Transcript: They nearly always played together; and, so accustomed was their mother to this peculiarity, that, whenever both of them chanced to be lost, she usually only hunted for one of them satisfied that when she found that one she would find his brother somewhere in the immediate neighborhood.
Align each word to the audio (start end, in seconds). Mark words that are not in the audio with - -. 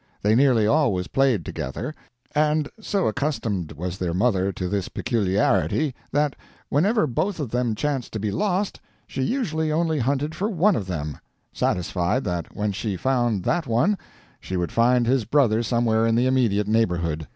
They 0.23 0.33
nearly 0.33 0.65
always 0.65 1.05
played 1.05 1.45
together; 1.45 1.93
and, 2.33 2.67
so 2.79 3.05
accustomed 3.07 3.73
was 3.73 3.99
their 3.99 4.15
mother 4.15 4.51
to 4.51 4.67
this 4.67 4.89
peculiarity, 4.89 5.93
that, 6.11 6.35
whenever 6.69 7.05
both 7.05 7.39
of 7.39 7.51
them 7.51 7.75
chanced 7.75 8.11
to 8.13 8.19
be 8.19 8.31
lost, 8.31 8.79
she 9.05 9.21
usually 9.21 9.71
only 9.71 9.99
hunted 9.99 10.33
for 10.33 10.49
one 10.49 10.75
of 10.75 10.87
them 10.87 11.19
satisfied 11.53 12.23
that 12.23 12.55
when 12.55 12.71
she 12.71 12.97
found 12.97 13.43
that 13.43 13.67
one 13.67 13.95
she 14.39 14.57
would 14.57 14.71
find 14.71 15.05
his 15.05 15.23
brother 15.23 15.61
somewhere 15.61 16.07
in 16.07 16.15
the 16.15 16.25
immediate 16.25 16.67
neighborhood. 16.67 17.27